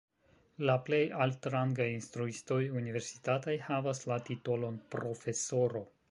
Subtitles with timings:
[0.67, 5.83] La plej altrangaj instruistoj universitataj havas la titolon profesoro.